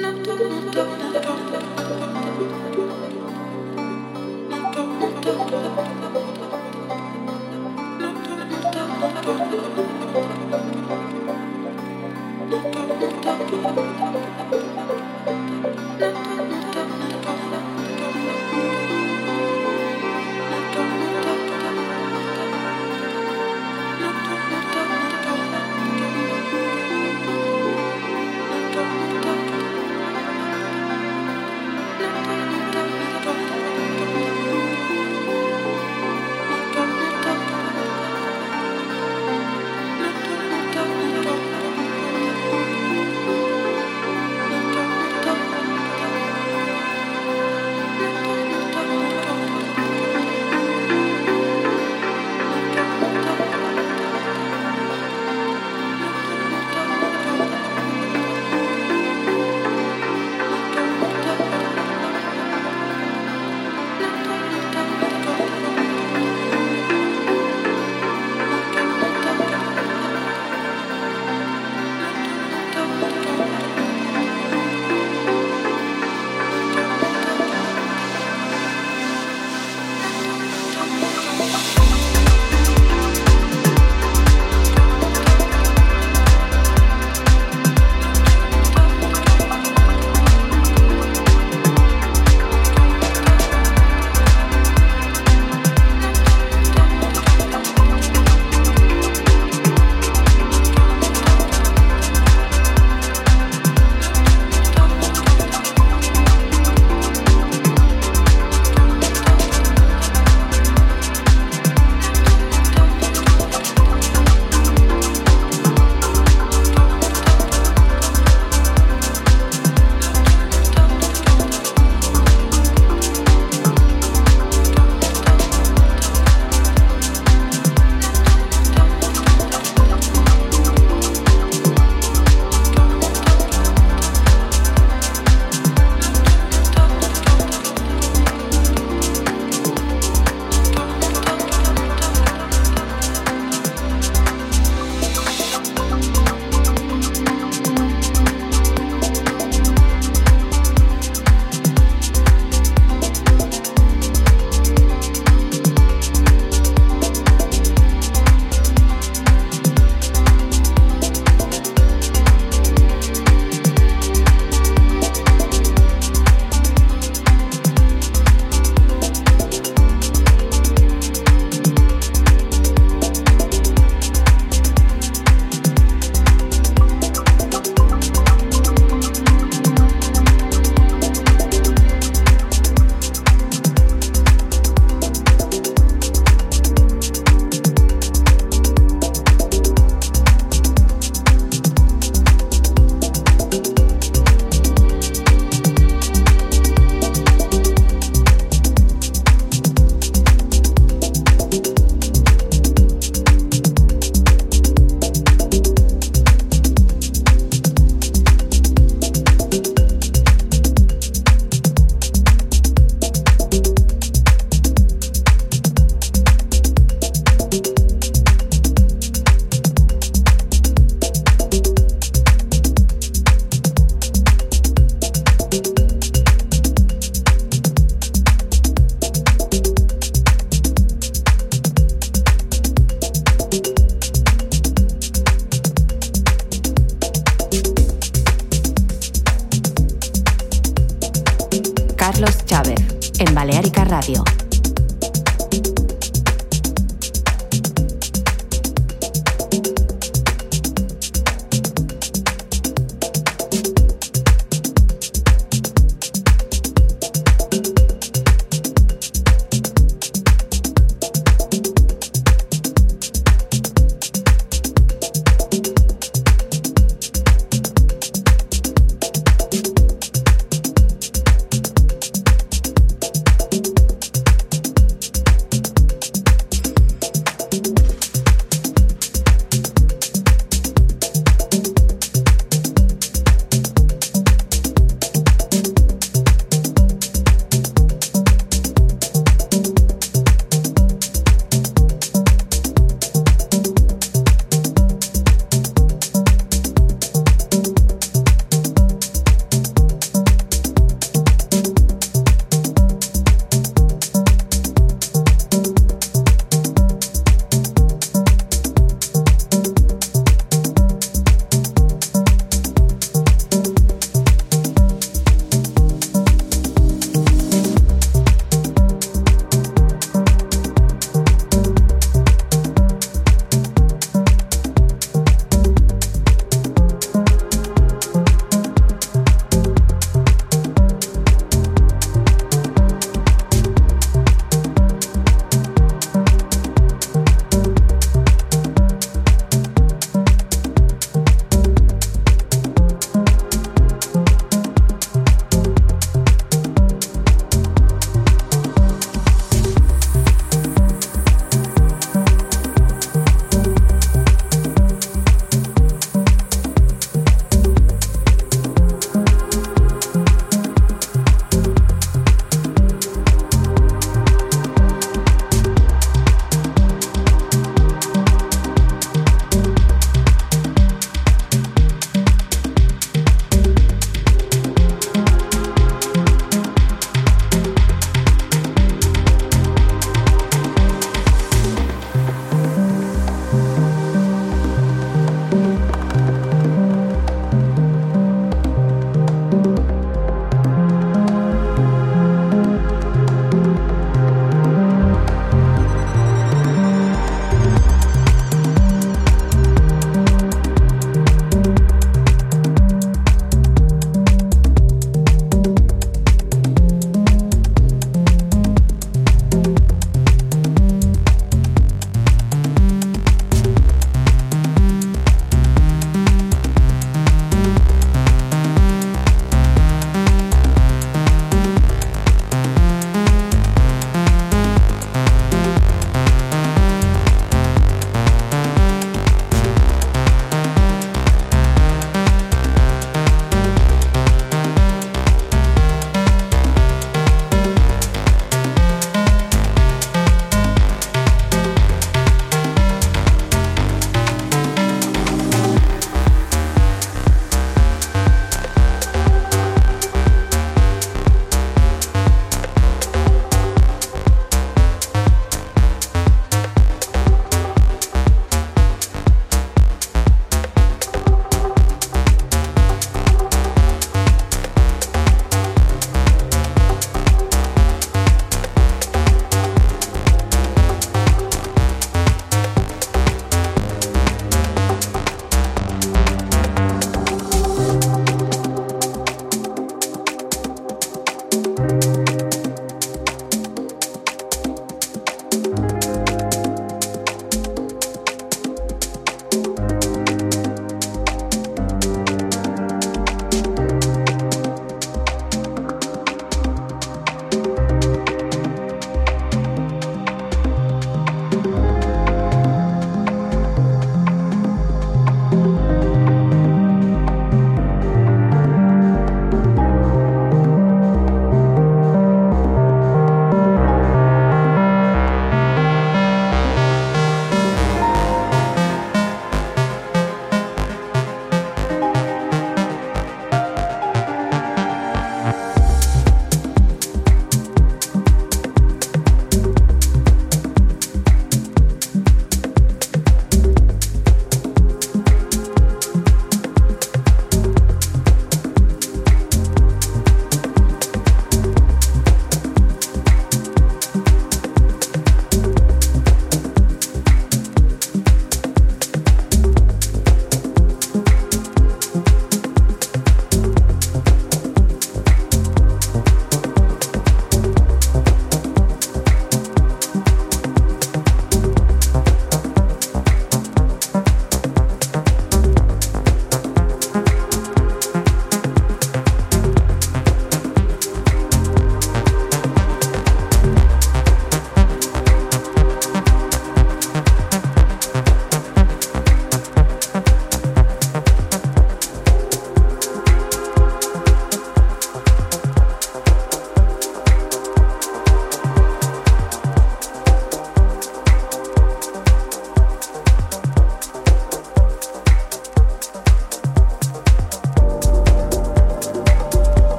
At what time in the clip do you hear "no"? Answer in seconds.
0.00-0.12, 0.12-0.34, 0.34-1.20, 1.20-1.29